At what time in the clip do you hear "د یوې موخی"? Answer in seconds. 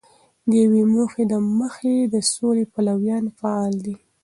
0.49-1.23